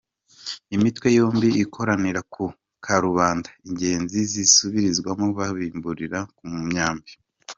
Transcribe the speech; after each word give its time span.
"Imitwe 0.75 1.07
yombi 1.17 1.49
ikoranira 1.63 2.21
ku 2.33 2.45
karubanda, 2.85 3.49
inge 3.65 3.91
zisubirwamo 4.31 5.27
babimburira 5.37 6.19
ku 6.35 6.45
myambi. 6.67 7.11